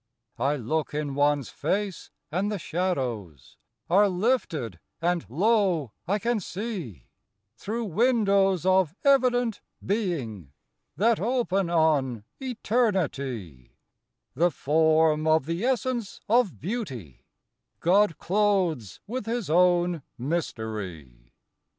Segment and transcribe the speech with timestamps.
[0.39, 3.57] I look in one's face, and the shadows
[3.87, 7.05] Are lifted: and, lo, I can see,
[7.55, 10.53] Through windows of evident being,
[10.97, 13.77] That open on eternity,
[14.33, 17.27] The form of the essence of Beauty
[17.79, 21.35] God clothes with His own mystery.